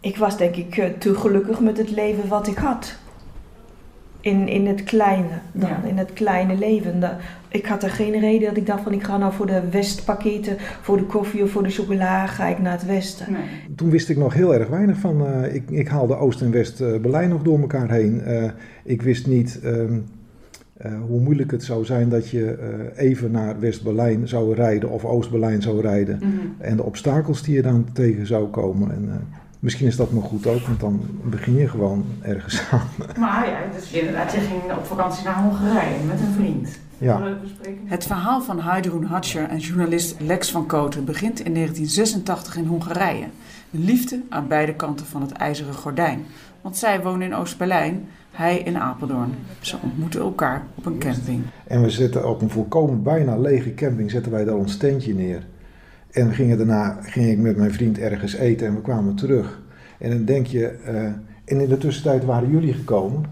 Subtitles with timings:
[0.00, 2.94] ik was denk ik eh, te gelukkig met het leven wat ik had.
[4.20, 5.82] In, in het kleine, dan, Ja.
[5.84, 7.00] in het kleine leven.
[7.00, 7.16] Da-
[7.48, 10.56] ik had er geen reden dat ik dacht van ik ga nou voor de westpakketten,
[10.82, 13.32] voor de koffie of voor de chocola ga ik naar het westen.
[13.32, 13.74] Nee.
[13.76, 15.26] Toen wist ik nog heel erg weinig van.
[15.26, 18.20] eh, ik, ik haalde Oost- en West-Berlijn nog door elkaar heen.
[18.20, 18.44] Eh,
[18.84, 19.98] ik wist niet ehm,
[20.76, 22.50] eh, hoe moeilijk het zou zijn dat je
[22.96, 26.16] eh, even naar West-Berlijn zou rijden of Oost-Berlijn zou rijden.
[26.18, 26.28] Mhm.
[26.58, 28.90] En de obstakels die je dan tegen zou komen.
[28.90, 29.16] En, eh,
[29.66, 32.88] misschien is dat nog goed ook, want dan begin je gewoon ergens aan.
[33.18, 36.78] Maar ja, dus inderdaad, je ging op vakantie naar Hongarije met een vriend.
[36.98, 37.36] Ja.
[37.84, 43.26] Het verhaal van Heidrun Hatscher en journalist Lex van Koten begint in 1986 in Hongarije.
[43.72, 46.24] Een liefde aan beide kanten van het ijzeren gordijn.
[46.60, 49.34] Want zij wonen in Oost-Berlijn, hij in Apeldoorn.
[49.60, 51.42] Ze ontmoeten elkaar op een camping.
[51.66, 55.42] En we zetten op een volkomen bijna lege camping zetten wij daar ons tentje neer.
[56.10, 59.60] En we gingen daarna ging ik met mijn vriend ergens eten en we kwamen terug.
[59.98, 60.94] En dan denk je, eh,
[61.44, 63.24] en in de tussentijd waren jullie gekomen.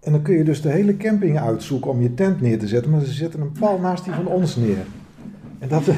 [0.00, 2.90] En dan kun je dus de hele camping uitzoeken om je tent neer te zetten,
[2.90, 4.76] maar ze zetten een pal naast die van ons neer.
[5.58, 5.94] En dat, eh,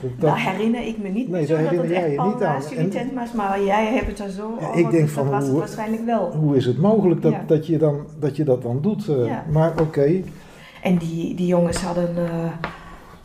[0.00, 2.38] dat, Daar herinner ik me niet Nee, zo dat het jij echt je niet aan.
[2.38, 5.02] naast jullie En- tent was, maar jij hebt het er zo Ja, over, ik denk
[5.04, 6.32] dus van dat was het hoe- waarschijnlijk wel.
[6.32, 7.44] hoe is het mogelijk dat, Ja.
[7.46, 9.08] dat, je, dan, dat je dat dan doet?
[9.08, 9.44] eh, Ja.
[9.52, 10.22] Maar oké,
[10.82, 12.08] En die, die jongens hadden,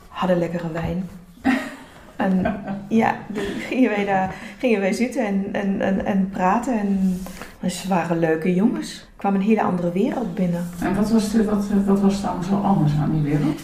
[0.08, 1.04] hadden lekkere wijn.
[2.22, 2.62] En
[3.02, 3.16] ja,
[3.60, 6.74] gingen wij daar gingen wij zitten en, en, en, en praten.
[7.60, 9.00] En ze waren leuke jongens.
[9.00, 10.70] Er kwam een hele andere wereld binnen.
[10.82, 13.62] En wat was, de, wat, wat was dan zo anders aan die wereld?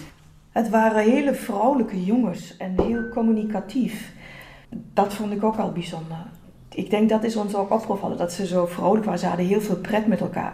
[0.51, 4.11] Het waren hele vrolijke jongens en heel communicatief.
[4.93, 6.17] Dat vond ik ook al bijzonder.
[6.69, 9.19] Ik denk dat is ons ook opgevallen, dat ze zo vrolijk waren.
[9.19, 10.53] Ze hadden heel veel pret met elkaar.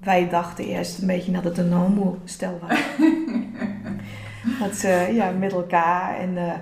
[0.00, 2.78] Wij dachten eerst een beetje dat het een homo-stel was.
[4.60, 6.52] dat ze ja, met elkaar en eh,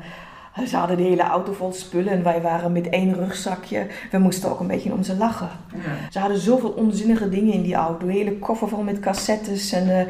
[0.65, 3.87] ze hadden de hele auto vol spullen en wij waren met één rugzakje.
[4.11, 5.49] We moesten ook een beetje om ze lachen.
[5.75, 6.11] Ja.
[6.11, 8.07] Ze hadden zoveel onzinnige dingen in die auto.
[8.07, 10.01] Een hele koffer vol met cassettes en, eh,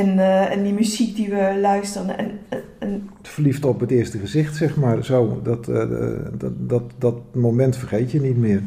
[0.00, 2.18] en, eh, en die muziek die we luisterden.
[2.18, 2.38] En,
[2.78, 5.04] en, verliefd op het eerste gezicht, zeg maar.
[5.04, 5.84] Zo, dat, eh,
[6.32, 8.62] dat, dat, dat moment vergeet je niet meer.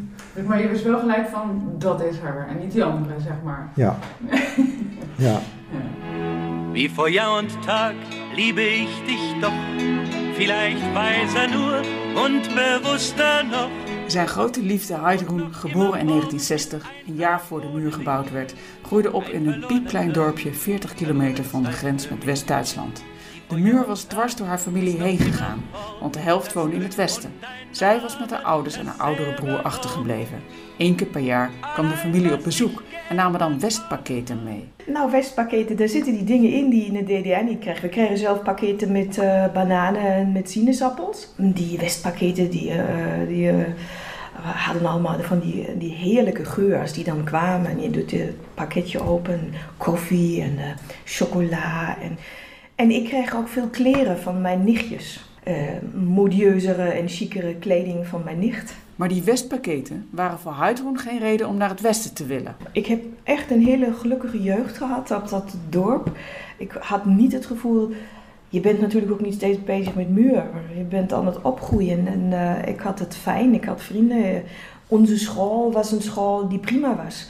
[0.48, 3.72] Maar je wist wel gelijk van, dat is haar en niet die andere, zeg maar.
[3.76, 3.98] Ja.
[5.28, 5.40] ja.
[6.74, 7.94] Wie vor Jahr und Tag
[8.36, 9.95] liebe ich dich doch.
[10.36, 11.82] Vielleicht weiser nur
[12.26, 13.70] und bewusster noch.
[14.08, 19.12] Zijn grote liefde Heidrun, geboren in 1960, een jaar voor de muur gebouwd werd, groeide
[19.12, 23.04] op in een piepklein dorpje 40 kilometer van de grens met West-Duitsland.
[23.48, 25.64] De muur was dwars door haar familie heen gegaan,
[26.00, 27.32] want de helft woonde in het westen.
[27.72, 30.40] Zij was met haar ouders en haar oudere broer achtergebleven.
[30.78, 34.68] Eén keer per jaar kwam de familie op bezoek en namen dan Westpakketten mee.
[34.86, 37.82] nou, Westpakketten, daar zitten die dingen in die je in de DDR niet kreeg.
[37.82, 41.28] We kregen zelf pakketten met eh, bananen en met sinaasappels.
[41.38, 43.56] Die Westpakketten, die, eh, die eh,
[44.42, 47.72] hadden allemaal van die, die heerlijke geurs die dan kwamen.
[47.72, 50.58] En je doet het pakketje open, koffie en
[51.04, 51.98] chocola.
[52.02, 52.18] En,
[52.76, 55.26] en ik kreeg ook veel kleren van mijn nichtjes.
[55.44, 55.56] Eh
[55.94, 58.76] modieuzere en chicere kleding van mijn nicht.
[58.96, 62.56] Maar die Westpakketten waren voor Heidrun geen reden om naar het westen te willen.
[62.72, 66.12] Ik heb echt een hele gelukkige jeugd gehad op dat dorp.
[66.58, 67.92] Ik had niet het gevoel.
[68.50, 70.44] Je bent natuurlijk ook niet steeds bezig met muur.
[70.78, 72.08] Je bent aan het opgroeien.
[72.08, 73.54] En eh, ik had het fijn.
[73.54, 74.44] Ik had vrienden.
[74.88, 77.30] Onze school was een school die prima was.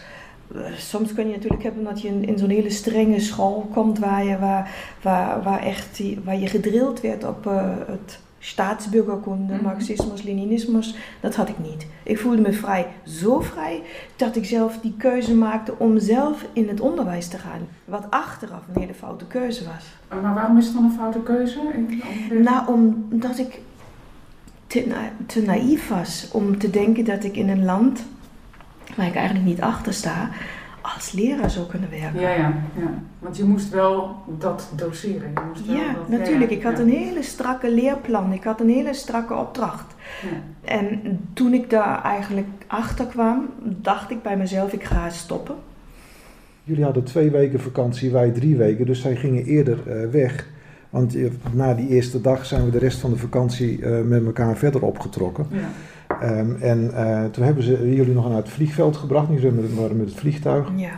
[0.77, 4.23] Soms kun je natuurlijk hebben dat je in, in zo'n hele strenge school komt waar
[4.25, 9.63] je, waar, waar, waar echt, die- waar je gedrild werd op eh, het staatsburgerkunde, Mhm.
[9.63, 10.95] marxismus, leninismus.
[11.19, 11.87] Dat had ik niet.
[12.03, 13.81] Ik voelde me vrij, zo vrij,
[14.15, 17.67] dat ik zelf die keuze maakte om zelf in het onderwijs te gaan.
[17.85, 20.19] Wat achteraf een hele foute keuze was.
[20.21, 21.59] Maar waarom is het dan een foute keuze?
[22.43, 22.67] Nou,
[23.11, 23.59] omdat ik
[24.67, 28.03] te, na- te naïef was om te denken dat ik in een land
[28.95, 30.29] waar ik eigenlijk niet achter sta,
[30.81, 32.19] als leraar zou kunnen werken.
[32.19, 32.93] Ja, ja, ja.
[33.19, 35.31] Want je moest wel dat doseren.
[35.33, 36.51] Je moest wel Ja, dat- natuurlijk.
[36.51, 38.33] ja, Ik had een hele strakke leerplan.
[38.33, 39.95] Ik had een hele strakke opdracht.
[40.21, 40.69] Ja.
[40.71, 45.55] En toen ik daar eigenlijk achter kwam, dacht ik bij mezelf, ik ga stoppen.
[46.63, 50.47] Jullie hadden twee weken vakantie, wij drie weken, dus zij gingen eerder eh, weg.
[50.89, 54.25] Want eh, na die eerste dag zijn we de rest van de vakantie eh, met
[54.25, 55.47] elkaar verder opgetrokken.
[55.51, 55.57] Ja.
[56.21, 59.27] Ehm, en eh, toen hebben ze jullie nog naar het vliegveld gebracht.
[59.27, 60.71] We waren met het vliegtuig.
[60.75, 60.95] Ja.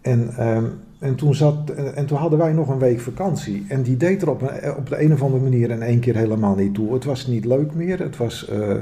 [0.00, 0.64] En, ehm,
[0.98, 3.66] en, toen zat, en, en toen hadden wij nog een week vakantie.
[3.68, 6.16] En die deed er op, een, op de een of andere manier in één keer
[6.16, 6.94] helemaal niet toe.
[6.94, 7.98] Het was niet leuk meer.
[7.98, 8.76] Het was, eh,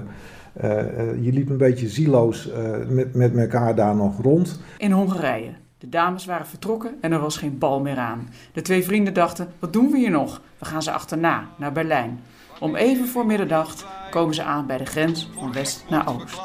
[0.55, 4.61] eh, eh, je liep een beetje zieloos eh, met, met elkaar daar nog rond.
[4.79, 5.51] In Hongarije.
[5.79, 8.29] De dames waren vertrokken en er was geen bal meer aan.
[8.53, 10.41] De twee vrienden dachten, wat doen we hier nog?
[10.59, 12.21] We gaan ze achterna, naar Berlijn.
[12.65, 16.41] Om even voor midderdag komen ze aan bij de grens van west naar oost.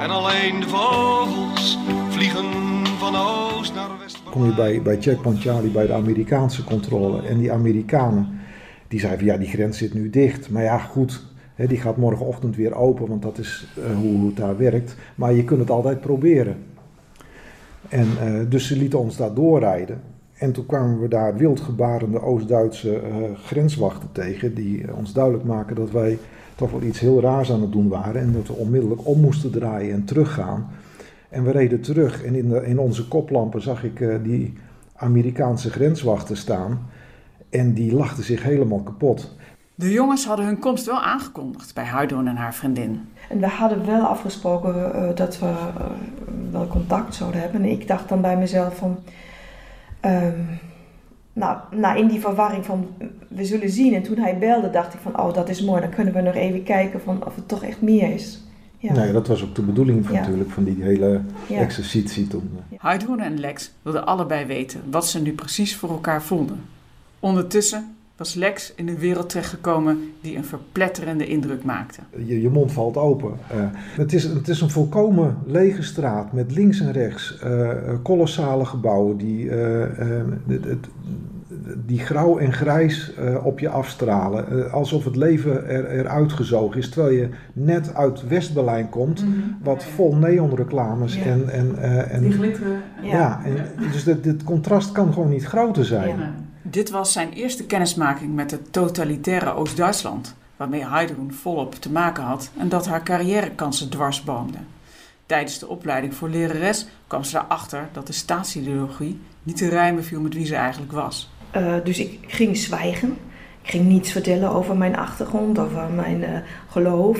[0.00, 1.78] En alleen de vogels
[2.08, 2.44] vliegen
[2.86, 4.22] van oost naar west.
[4.30, 7.22] Kom je bij, bij Checkpoint Charlie bij de Amerikaanse controle.
[7.22, 8.40] En die Amerikanen
[8.88, 10.50] die zeiden van ja, die grens zit nu dicht.
[10.50, 14.26] Maar ja, goed, hè, die gaat morgenochtend weer open, want dat is uh, hoe, hoe
[14.26, 14.96] het daar werkt.
[15.14, 16.56] Maar je kunt het altijd proberen.
[17.88, 20.00] En uh, dus ze lieten ons daar doorrijden.
[20.38, 25.90] En toen kwamen we daar wildgebarende Oost-Duitse uh, grenswachten tegen, die ons duidelijk maken dat
[25.90, 26.18] wij
[26.54, 29.50] toch wel iets heel raars aan het doen waren en dat we onmiddellijk om moesten
[29.50, 30.70] draaien en teruggaan.
[31.28, 34.52] En we reden terug en in, de, in onze koplampen zag ik uh, die
[34.96, 36.86] Amerikaanse grenswachten staan
[37.50, 39.34] en die lachten zich helemaal kapot.
[39.74, 43.00] De jongens hadden hun komst wel aangekondigd bij Heidon en haar vriendin.
[43.28, 45.86] En we hadden wel afgesproken uh, dat we uh,
[46.50, 47.62] wel contact zouden hebben.
[47.62, 48.98] En ik dacht dan bij mezelf van...
[50.04, 50.58] Um,
[51.32, 52.88] nou, nou, in die verwarring van
[53.28, 53.94] we zullen zien.
[53.94, 55.80] En toen hij belde, dacht ik van, oh, dat is mooi.
[55.80, 58.40] Dan kunnen we nog even kijken van of het toch echt meer is.
[58.78, 58.92] Ja.
[58.92, 60.20] Nee, dat was ook de bedoeling van, ja.
[60.20, 61.58] natuurlijk van die hele ja.
[61.58, 62.50] exercitie toen.
[63.18, 66.60] En Lex wilden allebei weten wat ze nu precies voor elkaar voelden.
[67.20, 72.00] Ondertussen was Lex in een wereld terechtgekomen die een verpletterende indruk maakte.
[72.24, 73.32] Je, je mond valt open.
[73.54, 77.70] Uh, het, is, het is een volkomen lege straat met links en rechts uh,
[78.02, 79.84] kolossale gebouwen die, uh,
[80.46, 80.86] het,
[81.86, 84.72] die grauw en grijs op je afstralen.
[84.72, 86.88] alsof het leven er, eruit gezogen is.
[86.88, 89.56] Terwijl je net uit West-Berlijn komt, mm -hmm.
[89.62, 91.22] wat vol neonreclames ja.
[91.24, 91.78] en, en,
[92.10, 92.22] en.
[92.22, 92.82] Die glitteren.
[93.02, 96.18] Ja, ja en, dus dit, dit contrast kan gewoon niet groter zijn.
[96.18, 96.34] Ja.
[96.70, 102.50] Dit was zijn eerste kennismaking met het totalitaire Oost-Duitsland, waarmee Heidrun volop te maken had
[102.58, 104.58] en dat haar carrièrekansen dwarsboomde.
[105.26, 110.20] Tijdens de opleiding voor lerares kwam ze erachter dat de staatsideologie niet te rijmen viel
[110.20, 111.30] met wie ze eigenlijk was.
[111.56, 113.16] Uh, dus ik ging zwijgen.
[113.62, 116.28] Ik ging niets vertellen over mijn achtergrond, over mijn uh,
[116.70, 117.18] geloof.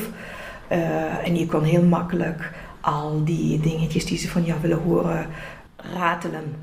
[0.72, 5.26] Uh, en je kon heel makkelijk al die dingetjes die ze van jou willen horen
[5.76, 6.54] ratelen.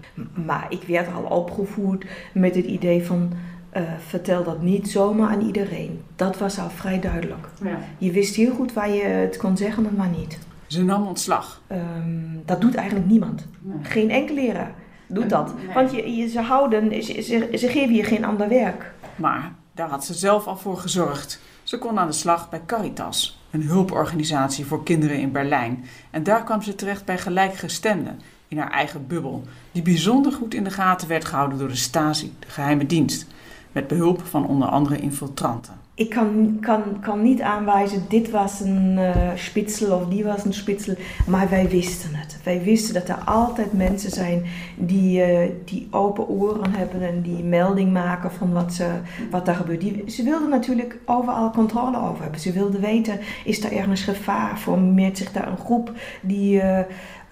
[0.45, 3.33] Maar ik werd al opgevoed met het idee van
[3.77, 6.01] uh, vertel dat niet zomaar aan iedereen.
[6.15, 7.48] Dat was al vrij duidelijk.
[7.63, 7.77] Ja.
[7.98, 10.39] Je wist heel goed waar je het kon zeggen en waar niet.
[10.68, 11.62] Ze nam ontslag.
[11.71, 13.48] Um, dat doet eigenlijk niemand.
[13.60, 13.77] Nee.
[13.81, 14.74] Geen enkele leraar
[15.07, 15.54] doet dat.
[15.56, 15.74] Nee.
[15.74, 18.94] Want je, je, ze houden, ze, ze, ze geven je geen ander werk.
[19.16, 21.39] Maar daar had ze zelf al voor gezorgd.
[21.63, 25.86] Ze kon aan de slag bij Caritas, een hulporganisatie voor kinderen in Berlijn.
[26.12, 28.19] En daar kwam ze terecht bij gelijkgestemden
[28.53, 32.33] in haar eigen bubbel, die bijzonder goed in de gaten werd gehouden door de Stasi,
[32.39, 33.27] de geheime dienst,
[33.71, 35.73] met behulp van onder andere infiltranten.
[35.95, 40.53] Ik kan, kan, kan niet aanwijzen, dit was een uh, spitsel of die was een
[40.53, 40.95] spitsel,
[41.27, 42.39] maar wij wisten het.
[42.44, 44.44] Wij wisten dat er altijd mensen zijn
[44.75, 48.89] die, uh, die open oren hebben en die melding maken van wat, ze,
[49.31, 49.81] wat daar gebeurt.
[49.81, 52.39] Die, ze wilden natuurlijk overal controle over hebben.
[52.39, 54.57] Ze wilden weten, is er ergens gevaar?
[54.57, 55.91] Formeert zich daar een groep
[56.21, 56.56] die...
[56.56, 56.79] Uh,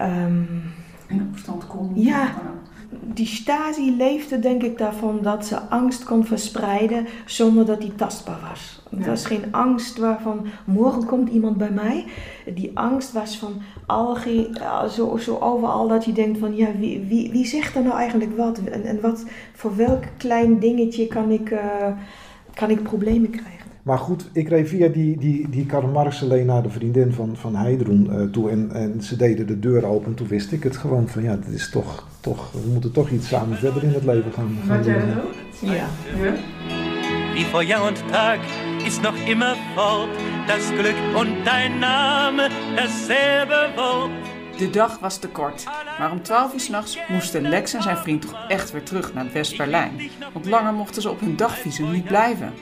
[0.00, 0.62] um,
[1.12, 1.90] in opstand kon.
[1.94, 2.28] Ja,
[3.14, 8.40] die Stasi leefde denk ik daarvan dat ze angst kon verspreiden zonder dat die tastbaar
[8.48, 8.82] was.
[8.90, 9.06] Het ja.
[9.06, 12.04] was geen angst waarvan morgen komt iemand bij mij.
[12.54, 14.50] Die angst was van algie,
[14.90, 18.36] zo, zo overal dat je denkt van ja, wie, wie, wie zegt er nou eigenlijk
[18.36, 18.58] wat?
[18.58, 21.60] En, en wat, voor welk klein dingetje kan ik, uh,
[22.54, 23.61] kan ik problemen krijgen?
[23.82, 27.36] Maar goed, ik reed via die, die, die Karl Marx alleen naar de vriendin van,
[27.36, 28.50] van Heidroen uh, toe.
[28.50, 30.14] En, en ze deden de deur open.
[30.14, 33.28] Toen wist ik het gewoon van ja, dit is toch, toch, we moeten toch iets
[33.28, 34.94] samen verder in het leven gaan, gaan Wat doen.
[34.94, 35.32] jij dat ook?
[35.60, 35.72] Ja.
[35.72, 35.86] ja.
[37.34, 38.38] Wie vor Jahr und Tag
[38.86, 40.08] ist noch immer fort.
[40.46, 44.10] Das Glück und dein Name, dasselbe Wort.
[44.58, 45.64] De dag was te kort,
[45.98, 49.26] maar om 12 uur s'nachts moesten Lex en zijn vriend toch echt weer terug naar
[49.32, 49.90] West-Berlijn.
[50.32, 52.52] Want langer mochten ze op hun dagvisum niet blijven.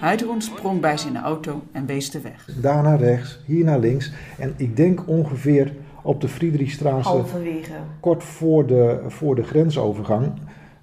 [0.00, 2.48] Heidroen sprong bij zijn auto en wees de weg.
[2.60, 4.12] Daar naar rechts, hier naar links.
[4.38, 7.08] En ik denk ongeveer op de Friedrichstraße.
[7.08, 7.72] Halverwege.
[8.00, 10.32] Kort voor de, voor de grensovergang.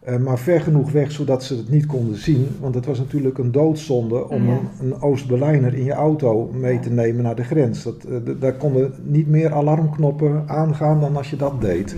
[0.09, 2.47] Uh, maar ver genoeg weg zodat ze het niet konden zien.
[2.59, 4.51] Want het was natuurlijk een doodzonde om ja.
[4.51, 7.83] een, een Oost-Berlijner in je auto mee te nemen naar de grens.
[7.83, 11.95] Dat, uh, daar konden niet meer alarmknoppen aangaan dan als je dat deed.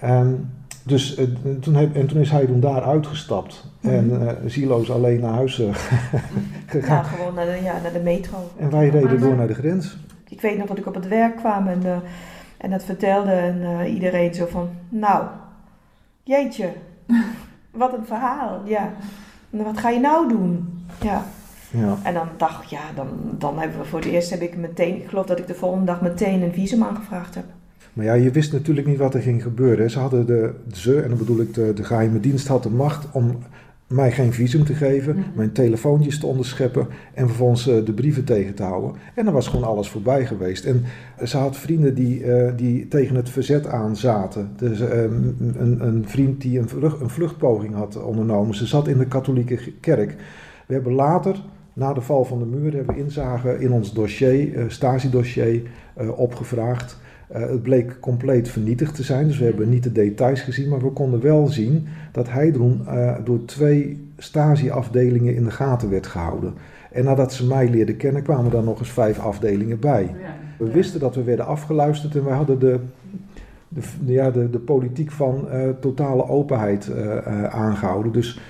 [0.00, 0.20] Ja.
[0.20, 0.50] Um,
[0.84, 1.26] dus uh,
[1.60, 3.98] toen, heb, en toen is hij toen daar uitgestapt mm-hmm.
[3.98, 5.74] en uh, zieloos alleen naar huis uh,
[6.66, 6.96] gegaan.
[6.96, 8.50] Ja, gewoon naar de, ja, naar de metro.
[8.56, 9.96] En wij reden door naar de grens.
[10.28, 11.96] Ik weet nog dat ik op het werk kwam en, uh,
[12.56, 15.24] en dat vertelde en iedereen zo van, nou,
[16.22, 16.72] jeetje,
[17.70, 18.92] wat een verhaal, ja.
[19.50, 20.84] Wat ga je nou doen?
[21.00, 21.24] Ja.
[21.70, 21.96] Ja.
[22.02, 23.08] En dan dacht ik, ja, dan,
[23.38, 25.84] dan hebben we voor het eerst heb ik meteen, ik geloof dat ik de volgende
[25.84, 27.44] dag meteen een visum aangevraagd heb.
[27.92, 29.90] Maar ja, je wist natuurlijk niet wat er ging gebeuren.
[29.90, 33.06] Ze hadden de, ze, en dan bedoel ik de, de geheime dienst, had de macht
[33.12, 33.38] om
[33.92, 38.54] mij geen visum te geven, mijn telefoontjes te onderscheppen en vervolgens uh, de brieven tegen
[38.54, 38.92] te houden.
[39.14, 40.64] En dan was gewoon alles voorbij geweest.
[40.64, 40.84] En
[41.24, 44.50] ze had vrienden die, uh, die tegen het verzet aan zaten.
[44.56, 48.54] Dus een, een, vriend die een, vlucht, een vluchtpoging had ondernomen.
[48.54, 50.16] Ze zat in de katholieke kerk.
[50.66, 51.36] We hebben later
[51.72, 55.62] na de val van de muur hebben we inzage in ons dossier, Stasi-dossier,
[56.00, 57.00] uh, opgevraagd.
[57.36, 60.82] Uh, het bleek compleet vernietigd te zijn, dus we hebben niet de details gezien, maar
[60.82, 62.80] we konden wel zien dat Heidrun
[63.24, 66.54] door twee Stasi-afdelingen in de gaten werd gehouden.
[66.90, 70.14] En nadat ze mij leerden kennen, kwamen er nog eens vijf afdelingen bij.
[70.56, 72.78] We wisten dat we werden afgeluisterd en we hadden de,
[73.68, 75.48] de, ja, de, de politiek van
[75.80, 76.90] totale openheid
[77.50, 78.12] aangehouden.
[78.12, 78.40] Dus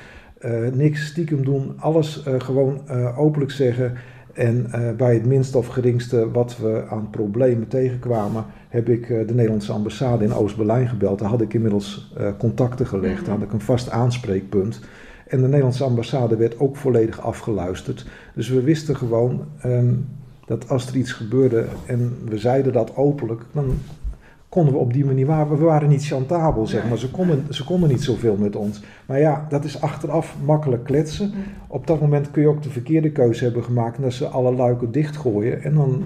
[0.72, 2.80] niks stiekem doen, alles gewoon
[3.16, 3.92] openlijk zeggen.
[4.32, 9.72] En bij het minst of geringste wat we aan problemen tegenkwamen, heb ik de Nederlandse
[9.72, 11.18] ambassade in Oost-Berlijn gebeld.
[11.18, 14.80] Daar had ik inmiddels contacten gelegd, daar had ik een vast aanspreekpunt.
[15.26, 18.06] En de Nederlandse ambassade werd ook volledig afgeluisterd.
[18.34, 20.08] Dus we wisten gewoon um,
[20.46, 23.74] dat als er iets gebeurde en we zeiden dat openlijk, dan
[24.52, 26.98] konden we op die manier, we waren niet chantabel, zeg maar.
[26.98, 28.80] Ze konden, ze konden niet zoveel met ons.
[29.06, 31.32] Maar ja, dat is achteraf makkelijk kletsen.
[31.66, 34.52] Op dat moment kun je ook de verkeerde keuze hebben gemaakt en dat ze alle
[34.52, 35.62] luiken dichtgooien.
[35.62, 36.04] En dan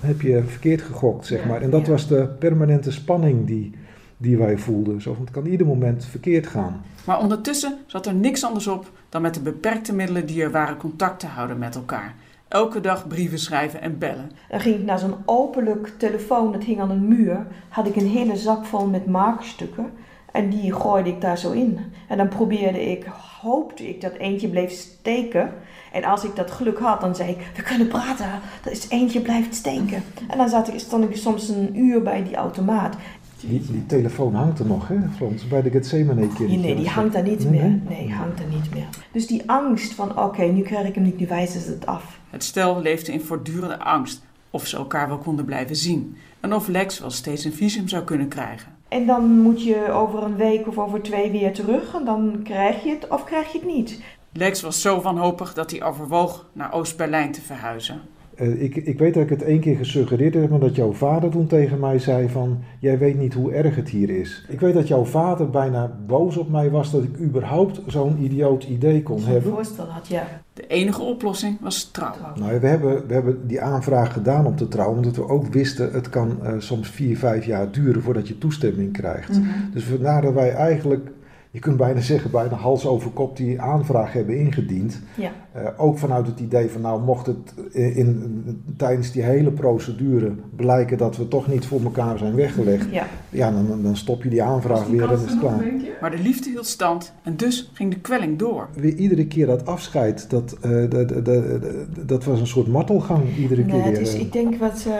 [0.00, 1.62] heb je verkeerd gegokt, zeg maar.
[1.62, 3.72] En dat was de permanente spanning die,
[4.16, 5.02] die wij voelden.
[5.02, 6.80] Zo, het kan ieder moment verkeerd gaan.
[7.04, 10.76] Maar ondertussen zat er niks anders op dan met de beperkte middelen die er waren
[10.76, 12.14] contact te houden met elkaar
[12.52, 14.30] elke dag brieven schrijven en bellen.
[14.48, 17.46] Dan ging ik naar zo'n openlijk telefoon, dat hing aan een muur.
[17.68, 19.90] Had ik een hele zak vol met markstukken.
[20.32, 21.78] En die gooide ik daar zo in.
[22.08, 23.04] En dan probeerde ik,
[23.40, 25.52] hoopte ik dat eentje bleef steken.
[25.92, 28.40] En als ik dat geluk had, dan zei ik, we kunnen praten.
[28.62, 30.04] Dat is eentje blijft steken.
[30.28, 32.96] En dan zat ik, stond ik soms een uur bij die automaat.
[33.46, 35.48] Die, die telefoon hangt er nog, hè, Frans?
[35.48, 36.48] Bij de Gethsemane keer.
[36.48, 37.80] Nee, nee, die hangt daar niet meer.
[37.88, 38.88] Nee, hangt er niet meer.
[39.12, 42.20] Dus die angst van, oké, nu krijg ik hem niet, nu wijzen ze het af.
[42.30, 46.68] Het stel leefde in voortdurende angst of ze elkaar wel konden blijven zien en of
[46.68, 48.72] Lex wel steeds een visum zou kunnen krijgen.
[48.88, 52.84] En dan moet je over een week of over twee weer terug en dan krijg
[52.84, 54.00] je het of krijg je het niet.
[54.32, 58.00] Lex was zo wanhopig dat hij overwoog naar Oost-Berlijn te verhuizen.
[58.40, 61.30] Uh, ik, ik weet dat ik het één keer gesuggereerd heb, maar dat jouw vader
[61.30, 62.58] toen tegen mij zei van...
[62.78, 64.46] Jij weet niet hoe erg het hier is.
[64.48, 68.64] Ik weet dat jouw vader bijna boos op mij was dat ik überhaupt zo'n idioot
[68.64, 69.52] idee kon hebben.
[69.52, 70.26] voorstel had, ja.
[70.52, 72.14] De enige oplossing was trouw.
[72.34, 75.92] Nou, we hebben, we hebben die aanvraag gedaan om te trouwen, omdat we ook wisten...
[75.92, 79.38] het kan uh, soms vier, vijf jaar duren voordat je toestemming krijgt.
[79.38, 79.70] Mm -hmm.
[79.72, 81.10] Dus nadat wij eigenlijk
[81.52, 85.00] je kunt bijna zeggen, bijna hals over kop die aanvraag hebben ingediend.
[85.16, 85.30] Ja.
[85.56, 90.32] Uh, ook vanuit het idee van, nou, mocht het in, in, tijdens die hele procedure
[90.56, 94.28] blijken dat we toch niet voor elkaar zijn weggelegd, ja, ja dan, dan stop je
[94.28, 95.64] die aanvraag weer en is het klaar.
[96.00, 98.68] Maar de liefde hield stand en dus ging de kwelling door.
[98.74, 103.36] Weer iedere keer dat afscheid, dat, uh, dat, dat, dat, dat, was een soort martelgang
[103.36, 103.90] iedere nee, keer.
[103.90, 104.94] Het is, ik denk wat, uh,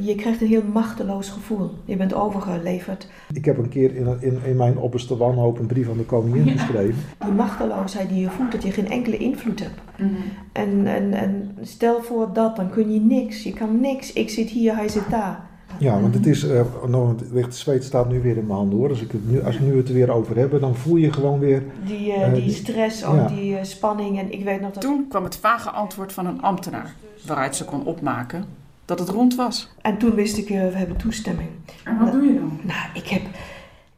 [0.00, 1.70] je krijgt een heel machteloos gevoel.
[1.84, 3.08] Je bent overgeleverd.
[3.32, 6.44] Ik heb een keer in, in, in mijn opperste wanhoop een brief van de koningin
[6.44, 6.52] ja.
[6.52, 7.02] geschreven.
[7.18, 9.80] Die machteloosheid die je voelt, dat je geen enkele invloed hebt.
[9.98, 10.16] Mm -hmm.
[10.52, 13.42] en, en, en stel voor dat, dan kun je niks.
[13.42, 14.12] Je kan niks.
[14.12, 15.52] Ik zit hier, hij zit daar.
[15.78, 18.88] Ja, want het is, uh, nou, de zweet staat nu weer in mijn handen hoor.
[18.88, 21.12] Als, ik het nu, als we nu het er weer over hebben, dan voel je
[21.12, 21.62] gewoon weer...
[21.86, 23.26] Die, uh, uh, die stress, ook ja.
[23.26, 24.18] die uh, spanning.
[24.18, 24.82] En ik weet nog dat...
[24.82, 26.94] Toen kwam het vage antwoord van een ambtenaar,
[27.26, 28.44] waaruit ze kon opmaken
[28.84, 29.74] dat het rond was.
[29.80, 31.48] En toen wist ik, we hebben toestemming.
[31.84, 32.60] En wat doe je dan?
[32.62, 33.22] Nou, ik heb...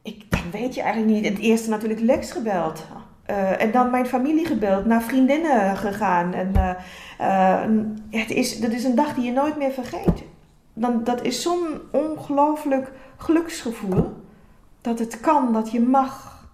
[0.01, 1.27] Ik, dat weet je eigenlijk niet.
[1.27, 2.83] Het eerste natuurlijk Lex gebeld.
[3.29, 6.33] Uh, en dan mijn familie gebeld, naar vriendinnen gegaan.
[6.33, 6.69] En uh,
[7.21, 10.23] uh, het is, dat is een dag die je nooit meer vergeet.
[10.73, 14.13] Dan, dat is zo'n ongelooflijk geluksgevoel.
[14.81, 16.45] Dat het kan, dat je mag.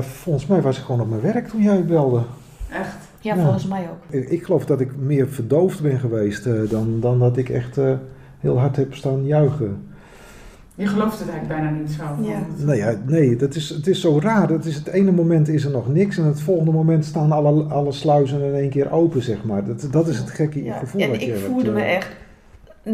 [0.00, 2.22] volgens mij was ik gewoon op mijn werk toen jij belde.
[2.70, 3.05] Echt?
[3.26, 3.42] Ja, ja.
[3.42, 4.14] volgens mij ook.
[4.14, 7.78] Ik, ik, geloof dat ik meer verdoofd ben geweest dan, dan dat ik echt
[8.38, 9.86] heel hard heb staan juichen.
[10.76, 12.02] Je gelooft het eigenlijk bijna niet zo.
[12.22, 12.38] Ja.
[12.64, 14.48] Nee, ja, nee dat is, het is zo raar.
[14.48, 17.62] Het, is, het ene moment is er nog niks en het volgende moment staan alle,
[17.62, 19.64] alle sluizen in één keer open, zeg maar.
[19.64, 20.78] Dat, dat is het gekke ja.
[20.78, 21.00] gevoel.
[21.00, 22.08] En dat ik je voelde hebt, me uh, echt,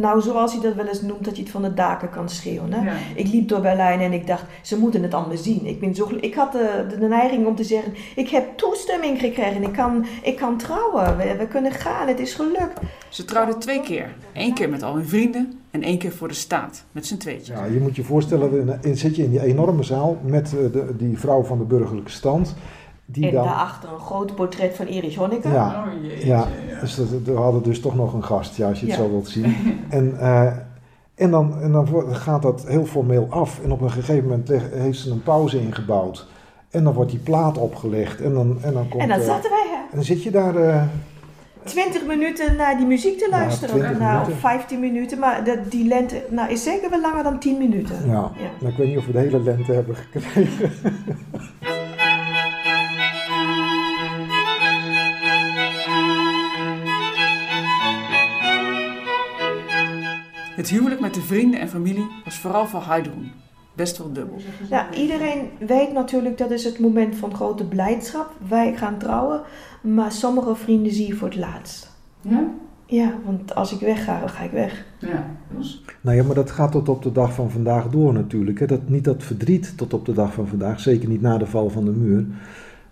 [0.01, 2.73] nou zoals hij dat wel eens noemt, dat je het van de daken kan schreeuwen.
[2.73, 2.85] Hè?
[2.85, 2.97] Ja.
[3.15, 5.67] Ik liep door Berlijn en ik dacht, ze moeten het anders zien.
[5.67, 9.63] Ik, ben zo, ik had de, de, neiging om te zeggen, ik heb toestemming gekregen,
[9.63, 12.81] ik kan, ik kan trouwen, we, we kunnen gaan, het is gelukt.
[13.09, 14.15] Ze trouwden twee keer.
[14.33, 17.57] Eén keer met al hun vrienden en één keer voor de staat, met z'n tweetjes.
[17.57, 21.19] Ja, je moet je voorstellen, in, zit je in die enorme zaal met de, die
[21.19, 22.55] vrouw van de burgerlijke stand.
[23.07, 25.53] Die en dan, daarachter een groot portret van Erich Honecker.
[25.53, 26.81] Ja, Oh, jeetje, ja, ja.
[26.81, 29.03] dus dat, we hadden dus toch nog een gast, ja, als je het Ja.
[29.03, 29.57] zo wilt zien.
[29.91, 30.47] En, eh,
[31.15, 33.61] en dan, en dan gaat dat heel formeel af.
[33.65, 36.27] En op een gegeven moment leg- heeft ze een pauze ingebouwd.
[36.71, 39.03] En dan wordt die plaat opgelegd en dan, en dan komt...
[39.03, 40.57] En dan eh, zaten wij en dan zit je daar...
[40.57, 40.83] eh,
[41.65, 43.75] 20 minuten naar die muziek te Ja, luisteren.
[43.75, 44.33] 20 nou, minuten.
[44.33, 45.19] of 15 minuten.
[45.19, 47.97] Maar dat, die lente nou, is zeker wel langer dan 10 minuten.
[48.07, 48.31] ja, Ja.
[48.61, 50.71] Nou, ik weet niet of we de hele lente hebben gekregen.
[60.63, 63.31] Het huwelijk met de vrienden en familie was vooral voor Heidrun
[63.75, 64.37] best wel dubbel.
[64.71, 68.33] Nou, iedereen weet natuurlijk dat is het moment van grote blijdschap.
[68.49, 69.43] Wij gaan trouwen.
[69.81, 71.97] Maar sommige vrienden zie je voor het laatst.
[72.21, 72.45] Ja?
[72.87, 74.85] Ja, want als ik wegga, dan ga ik weg.
[74.99, 75.27] Ja.
[76.01, 78.59] Nou ja, maar dat gaat tot op de dag van vandaag door natuurlijk.
[78.59, 78.67] Hè.
[78.67, 81.71] Dat, niet dat verdriet tot op de dag van vandaag, zeker niet na de val
[81.71, 82.27] van de muur.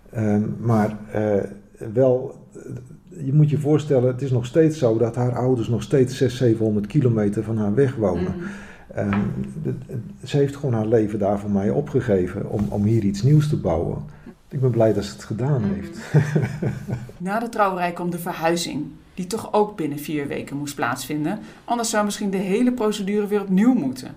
[0.09, 1.43] Ehm, maar eh,
[1.93, 2.35] wel,
[3.25, 6.39] je moet je voorstellen, het is nog steeds zo dat haar ouders nog steeds 600,
[6.51, 8.35] 700 kilometer van haar weg wonen.
[8.95, 9.19] Ehm,
[9.63, 13.21] de- de- ze heeft gewoon haar leven daar voor mij opgegeven om, om hier iets
[13.23, 13.97] nieuws te bouwen.
[14.49, 15.73] Ik ben blij dat ze het gedaan Mhm.
[15.73, 15.97] heeft.
[17.17, 21.39] Na de trouwerij kwam de verhuizing, die toch ook binnen vier weken moest plaatsvinden.
[21.65, 24.11] Anders zou misschien de hele procedure weer opnieuw moeten.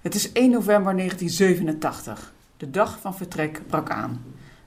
[0.00, 2.32] Het is 1 november 1987.
[2.56, 4.20] De dag van vertrek brak aan.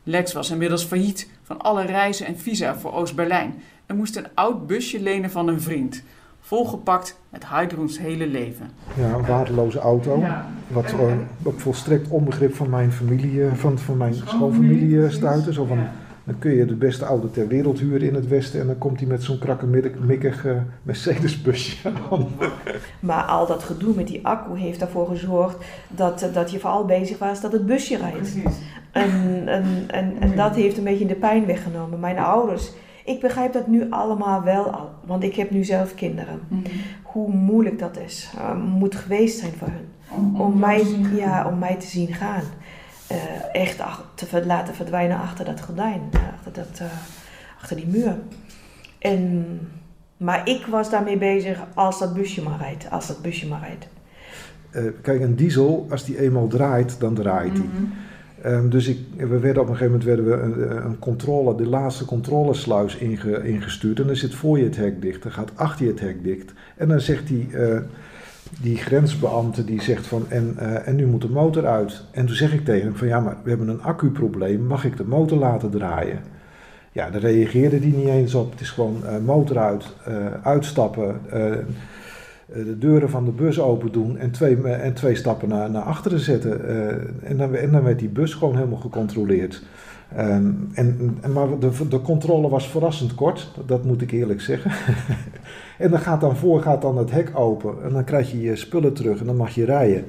[0.07, 3.53] Lex was inmiddels failliet van alle reizen en visa voor Oost-Berlijn
[3.85, 6.03] en moest een oud busje lenen van een vriend.
[6.39, 8.69] Volgepakt met Heidroens hele leven.
[8.97, 10.23] Ja, een waardeloze auto.
[10.67, 15.53] Wat uh, op volstrekt onbegrip van mijn familie, eh, van, van mijn schoonfamilie uh, stuitte.
[15.53, 15.87] Zo van,
[16.25, 18.99] dan kun je de beste auto ter wereld huren in het Westen en dan komt
[18.99, 22.27] hij met zo'n krakkemikkig uh, Mercedes-busje aan.
[22.99, 27.17] Maar al dat gedoe met die accu heeft ervoor gezorgd dat, dat je vooral bezig
[27.17, 28.35] was dat het busje rijdt.
[28.91, 31.99] En, en, en, en dat heeft een beetje de pijn weggenomen.
[31.99, 32.71] Mijn ouders,
[33.05, 36.39] ik begrijp dat nu allemaal wel al, want ik heb nu zelf kinderen.
[36.47, 36.61] Mhm.
[37.03, 39.87] Hoe moeilijk dat is, uh, moet geweest zijn voor hun.
[40.09, 40.83] Om, om mij,
[41.15, 42.43] ja, om mij te zien gaan.
[43.11, 43.77] Uh, echt
[44.15, 46.01] te laten verdwijnen achter dat gordijn,
[46.35, 46.87] achter, dat, uh,
[47.61, 48.15] achter die muur.
[48.99, 49.59] En,
[50.17, 53.87] maar ik was daarmee bezig als dat busje maar rijdt, als dat busje maar rijdt.
[54.71, 57.67] Uh, kijk, een diesel, als die eenmaal draait, dan draait hij.
[57.67, 57.91] Mm
[58.41, 58.51] -hmm.
[58.53, 61.67] um, dus ik, we werden op een gegeven moment werden we een, een controle, de
[61.67, 63.99] laatste controlesluis inge, ingestuurd.
[63.99, 66.53] En dan zit voor je het hek dicht, dan gaat achter je het hek dicht.
[66.77, 67.79] En dan zegt die, uh,
[68.61, 72.03] die grensbeambte, die zegt van, en, uh, en nu moet de motor uit.
[72.11, 74.97] En toen zeg ik tegen hem van, ja, maar we hebben een accuprobleem, mag ik
[74.97, 76.19] de motor laten draaien?
[76.91, 78.51] Ja, daar reageerde die niet eens op.
[78.51, 79.85] Het is gewoon uh, motor uit,
[80.43, 81.21] uitstappen,
[82.45, 86.19] de deuren van de bus open doen en twee, en twee stappen naar, naar achteren
[86.19, 86.67] zetten.
[87.23, 89.63] en, dan, en dan werd die bus gewoon helemaal gecontroleerd.
[90.19, 94.41] Um, en, en, maar de, de controle was verrassend kort, dat, dat moet ik eerlijk
[94.41, 94.71] zeggen.
[95.77, 98.55] en dan gaat dan voor gaat dan het hek open en dan krijg je je
[98.55, 100.05] spullen terug en dan mag je rijden.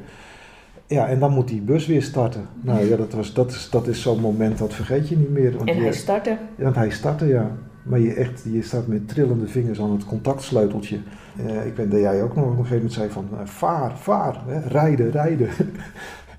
[0.87, 2.47] Ja, en dan moet die bus weer starten.
[2.61, 5.57] Nou ja, dat, was, dat is, dat is zo'n moment dat vergeet je niet meer.
[5.57, 6.37] Want en je, hij startte?
[6.59, 7.51] Want hij startte, ja.
[7.83, 10.99] Maar je, echt, je staat met trillende vingers aan het contactsleuteltje.
[11.41, 13.99] Uh, ik weet dat jij ook nog op een gegeven moment zei van uh, vaar,
[13.99, 15.49] vaar, hè, rijden, rijden.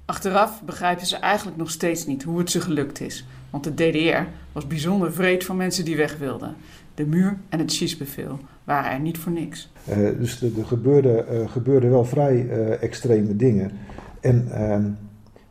[0.08, 3.26] Achteraf begrijpen ze eigenlijk nog steeds niet hoe het ze gelukt is.
[3.50, 6.56] Want de DDR was bijzonder vreed voor mensen die weg wilden.
[6.94, 9.72] De muur en het schietbevel waren er niet voor niks.
[9.90, 13.72] Uh, dus er gebeurden gebeurde wel vrij extreme dingen.
[14.20, 14.84] En ehm,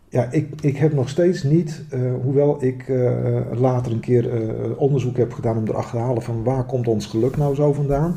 [0.09, 1.85] ja, ik, ik heb nog steeds niet,
[2.23, 2.85] hoewel ik
[3.53, 4.29] later een keer
[4.77, 8.17] onderzoek heb gedaan om erachter te halen van waar komt ons geluk nou zo vandaan,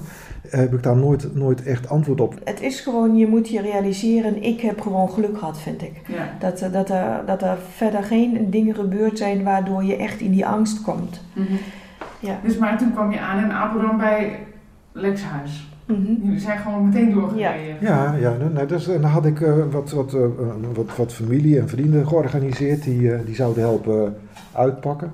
[0.49, 2.35] heb ik daar nooit, nooit echt antwoord op.
[2.43, 6.01] Het is gewoon, je moet je realiseren, ik heb gewoon geluk gehad, vind ik.
[6.07, 6.29] Ja.
[6.39, 10.45] Dat, dat, er, dat er verder geen dingen gebeurd zijn waardoor je echt in die
[10.45, 11.21] angst komt.
[11.33, 11.57] Mm -hmm.
[12.19, 12.39] ja.
[12.43, 14.39] Dus maar toen kwam je aan in Apeldoorn bij
[14.91, 15.67] Lex Huis.
[15.85, 16.19] Mm -hmm.
[16.23, 17.75] Jullie zijn gewoon meteen doorgereden.
[17.81, 20.21] Ja, ja nee, dus, en dan had ik uh, wat, wat, uh,
[20.73, 24.15] wat, wat familie en vrienden georganiseerd die, uh, die zouden helpen
[24.51, 25.11] uitpakken.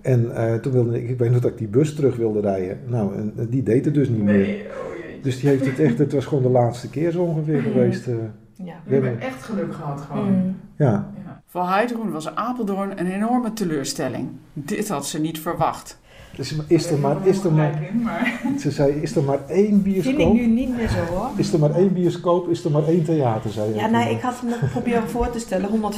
[0.00, 2.78] En toen wilde ik, ik weet nog dat ik die bus terug wilde rijden.
[2.86, 4.38] Nou, en, die deed het dus niet nee.
[4.38, 4.66] meer.
[4.66, 7.62] Oh, dus die heeft het echt, het was gewoon de laatste keer zo ongeveer mm.
[7.62, 8.06] geweest.
[8.54, 8.74] ja.
[8.84, 10.32] We hebben echt geluk gehad gewoon.
[10.32, 10.56] Mm.
[10.76, 11.12] Ja.
[11.24, 11.42] ja.
[11.46, 14.28] Voor Heidroen was Apeldoorn een enorme teleurstelling.
[14.52, 16.00] Dit had ze niet verwacht.
[16.36, 17.90] Dus is er maar, is er maar,
[18.60, 20.14] ze zei, is er maar één bioscoop?
[20.14, 21.30] Vind ik nu niet meer zo hoor.
[21.36, 24.42] Is er maar één bioscoop, is er maar één theater, zei Ja, nee, ik had
[24.42, 25.92] me proberen voor te stellen,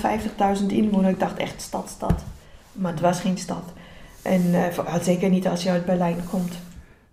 [0.61, 1.13] 150.000 inwoners.
[1.13, 2.25] Ik dacht echt stad, stad.
[2.73, 3.73] Maar het was geen stad.
[4.25, 6.53] En uh, zeker niet als je uit Berlijn komt.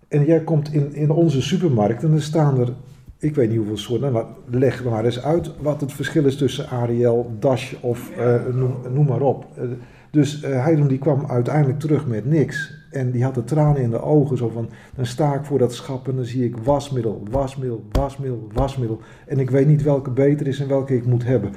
[0.08, 2.72] En jij komt in, in onze supermarkt en er staan er,
[3.18, 6.68] ik weet niet hoeveel soorten, maar leg maar eens uit wat het verschil is tussen
[6.68, 9.46] Ariel, Dash of uh, noem, noem, maar op.
[9.58, 9.64] Uh,
[10.10, 12.80] dus uh, die kwam uiteindelijk terug met niks.
[12.90, 14.36] En die had de tranen in de ogen.
[14.36, 18.48] Zo van, dan sta ik voor dat schap en dan zie ik wasmiddel, wasmiddel, wasmiddel,
[18.52, 19.00] wasmiddel.
[19.26, 21.52] En ik weet niet welke beter is en welke ik moet hebben.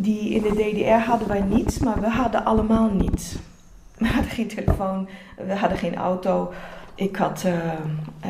[0.00, 3.36] Die in de DDR hadden wij niets, maar we hadden allemaal niets.
[3.98, 5.08] We hadden geen telefoon,
[5.46, 6.52] we hadden geen auto.
[6.94, 7.70] Ik had uh, uh,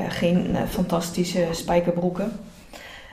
[0.08, 2.32] geen uh, fantastische spijkerbroeken.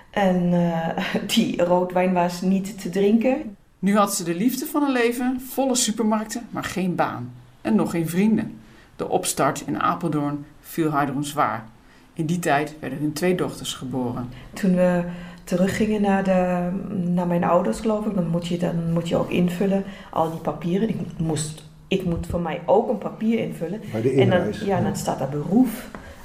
[0.10, 0.54] En
[1.36, 3.56] die roodwijn was niet te drinken.
[3.80, 7.34] Nu had ze de liefde van haar leven, volle supermarkten, maar geen baan.
[7.62, 8.60] En nog geen vrienden.
[8.96, 11.66] De opstart in Apeldoorn viel Heidrun zwaar.
[12.14, 14.30] In die tijd werden hun twee dochters geboren.
[14.54, 15.04] Toen we
[15.44, 16.70] teruggingen naar, de,
[17.12, 20.40] naar mijn ouders, geloof ik, dan moet, je, dan moet je ook invullen al die
[20.40, 20.90] papieren.
[20.90, 23.82] Ik moest ik moet voor mij ook een papier invullen.
[23.92, 25.70] Bij de en dan, ja, dan staat daar beroep.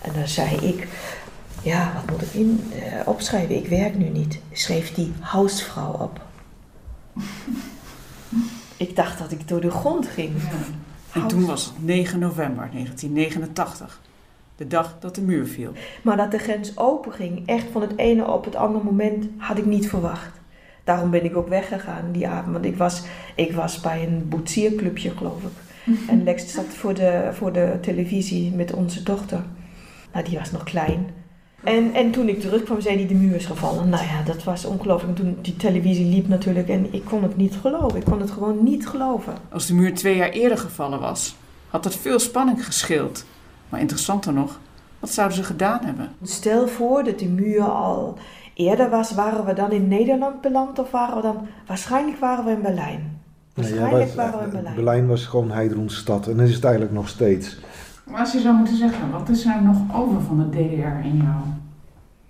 [0.03, 0.89] En dan zei ik,
[1.63, 3.57] ja, wat moet ik in, uh, opschrijven?
[3.57, 4.41] Ik werk nu niet.
[4.53, 6.21] Schreef die huisvrouw op.
[8.77, 10.33] ik dacht dat ik door de grond ging.
[10.43, 11.21] Ja.
[11.21, 14.01] En toen was het 9 november 1989.
[14.57, 15.73] De dag dat de muur viel.
[16.03, 19.59] Maar dat de grens open ging, echt van het ene op het andere moment, had
[19.59, 20.41] ik niet verwacht.
[20.87, 22.53] Daarom ben ik ook weggegaan die avond.
[22.53, 23.03] Want ik was,
[23.35, 25.65] ik was bij een boetsierclubje, geloof ik.
[26.11, 29.43] En Lex zat voor de, voor de televisie met onze dochter.
[30.13, 31.07] Nou, die was nog klein.
[31.63, 33.89] En, en toen ik terugkwam, zei hij, de muur is gevallen.
[33.89, 35.19] Nou ja, dat was ongelooflijk.
[35.19, 37.99] En toen die televisie liep natuurlijk en ik kon het niet geloven.
[37.99, 39.35] Ik kon het gewoon niet geloven.
[39.49, 41.37] Als de muur twee jaar eerder gevallen was,
[41.69, 43.25] had het veel spanning gescheeld.
[43.69, 44.61] Maar interessanter nog,
[44.99, 46.09] wat zouden ze gedaan hebben?
[46.23, 48.19] Stel voor dat de muur al
[48.57, 51.47] eerder was, waren we dan in Nederland beland of waren we dan...
[51.67, 53.21] Waarschijnlijk waren we in Berlijn.
[53.55, 54.75] Waarschijnlijk Nee, ja, waren we in Berlijn.
[54.75, 57.59] Berlijn was gewoon Heidroens stad en dat is het eigenlijk nog steeds.
[58.05, 61.17] Maar als je zou moeten zeggen, wat is er nog over van de DDR in
[61.17, 61.57] jou?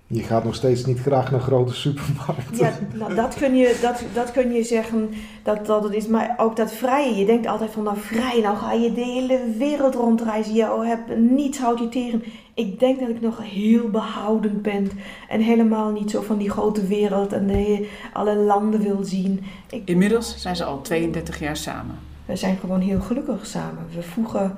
[0.09, 2.57] Je gaat nog steeds niet graag naar grote supermarkten.
[2.57, 5.09] Ja, nou, dat, kun je, dat, dat kun je zeggen,
[5.43, 6.07] dat, dat het is.
[6.07, 7.15] Maar ook dat vrije.
[7.15, 10.53] Je denkt altijd van, nou vrij, nou ga je de hele wereld rondreizen.
[10.53, 12.23] Je hebt niets houdt je tegen.
[12.57, 14.91] Ik denk dat ik nog heel behoudend ben.
[15.29, 19.43] En helemaal niet zo van die grote wereld en de, alle landen wil zien.
[19.69, 21.99] Ik, Inmiddels zijn ze al 32 jaar samen.
[22.25, 23.85] we zijn gewoon heel gelukkig samen.
[23.95, 24.55] We voegen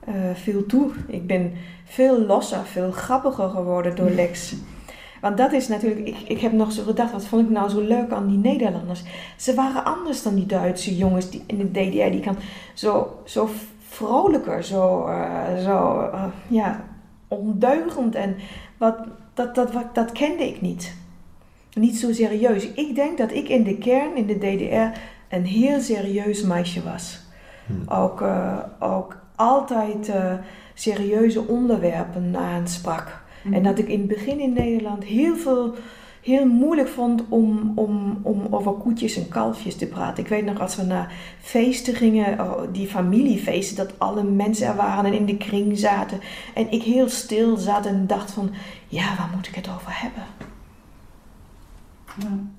[0.00, 0.90] eh, veel toe.
[1.06, 1.52] Ik ben
[1.84, 4.54] veel losser, veel grappiger geworden door Lex.
[5.20, 7.80] Want dat is natuurlijk, ik, ik heb nog zo gedacht, wat vond ik nou zo
[7.80, 9.02] leuk aan die Nederlanders?
[9.36, 12.36] Ze waren anders dan die Duitse jongens die in de DDR, die kan
[12.74, 13.48] zo, zo
[13.88, 16.90] vrolijker, zo, eh, zo eh, ja,
[17.32, 18.14] ondeugend.
[18.14, 18.36] En
[18.78, 18.96] wat,
[19.34, 20.94] dat, dat, wat, dat kende ik niet.
[21.74, 22.72] Niet zo serieus.
[22.72, 24.98] Ik denk dat ik in de kern, in de DDR,
[25.34, 27.20] een heel serieus meisje was.
[27.86, 30.32] Ook, eh, ook altijd eh,
[30.74, 33.20] serieuze onderwerpen aansprak.
[33.52, 35.74] En dat ik in het begin in Nederland heel veel
[36.22, 40.22] heel moeilijk vond om, om, om over koetjes en kalfjes te praten.
[40.24, 44.76] Ik weet nog als we naar feesten gingen, oh, die familiefeesten, dat alle mensen er
[44.76, 46.20] waren en in de kring zaten.
[46.54, 48.50] En ik heel stil zat en dacht van,
[48.88, 50.22] ja, waar moet ik het over hebben?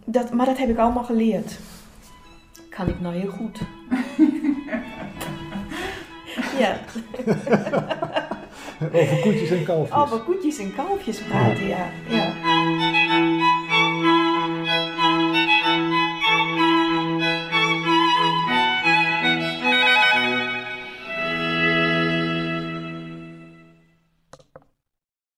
[0.06, 1.60] Dat, maar dat heb ik allemaal geleerd.
[2.70, 3.60] Kan ik nou heel goed.
[6.60, 6.80] ja,
[8.92, 9.98] Over koetjes en kalfjes.
[9.98, 11.86] over koetjes en kalfjes praten, ja.
[12.08, 12.34] ja.